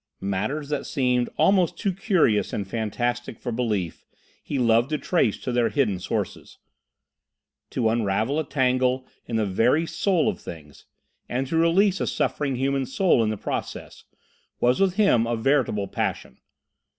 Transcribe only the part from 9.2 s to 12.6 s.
in the very soul of things—and to release a suffering